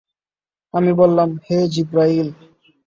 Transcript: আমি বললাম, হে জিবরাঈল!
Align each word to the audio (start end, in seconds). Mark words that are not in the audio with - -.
আমি 0.73 0.91
বললাম, 0.93 1.29
হে 1.45 1.57
জিবরাঈল! 1.73 2.27